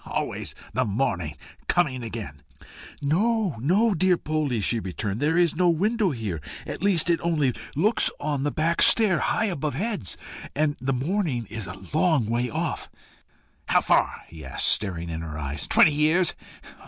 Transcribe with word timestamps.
always 0.03 0.55
the 0.73 0.83
morning 0.83 1.37
coming 1.67 2.01
again!" 2.01 2.41
"No, 3.03 3.55
no, 3.59 3.93
dear 3.93 4.17
Poldie!" 4.17 4.59
she 4.59 4.79
returned. 4.79 5.19
"There 5.19 5.37
is 5.37 5.55
no 5.55 5.69
window 5.69 6.09
here 6.09 6.41
at 6.65 6.81
least 6.81 7.07
it 7.07 7.21
only 7.21 7.53
looks 7.75 8.09
on 8.19 8.41
the 8.41 8.49
back 8.49 8.81
stair, 8.81 9.19
high 9.19 9.45
above 9.45 9.75
heads; 9.75 10.17
and 10.55 10.75
the 10.81 10.91
morning 10.91 11.45
is 11.51 11.67
a 11.67 11.75
long 11.93 12.25
way 12.25 12.49
off." 12.49 12.89
"How 13.67 13.81
far?" 13.81 14.23
he 14.27 14.43
asked, 14.43 14.65
staring 14.69 15.11
in 15.11 15.21
her 15.21 15.37
eyes 15.37 15.67
"twenty 15.67 15.93
years? 15.93 16.33